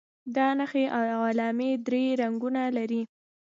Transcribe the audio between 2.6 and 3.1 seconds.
لري.